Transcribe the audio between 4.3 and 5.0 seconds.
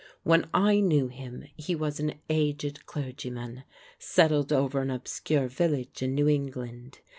over an